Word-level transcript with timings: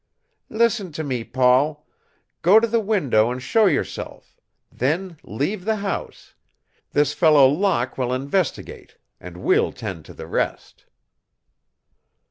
"Listen 0.49 0.91
to 0.93 1.03
me, 1.03 1.23
Paul. 1.23 1.85
Go 2.41 2.59
to 2.59 2.65
the 2.65 2.79
window 2.79 3.29
and 3.29 3.39
show 3.39 3.67
yourself. 3.67 4.41
Then 4.71 5.17
leave 5.23 5.63
the 5.63 5.75
house. 5.75 6.33
This 6.91 7.13
fellow 7.13 7.47
Locke 7.47 7.99
will 7.99 8.11
investigate 8.11 8.97
and 9.19 9.37
we'll 9.37 9.71
tend 9.71 10.05
to 10.05 10.15
the 10.15 10.25
rest." 10.25 10.85